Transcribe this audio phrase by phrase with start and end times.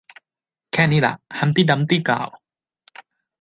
[0.73, 2.29] แค่นี้ล่ะ ฮัมพ์ตี้ดัมพ์ตี้กล่าว